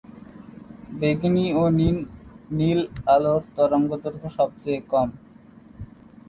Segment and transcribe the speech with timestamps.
[0.99, 1.63] বেগুনি ও
[2.57, 2.79] নীল
[3.07, 5.09] আলোর তরঙ্গদৈর্ঘ্য সবচেয়ে কম।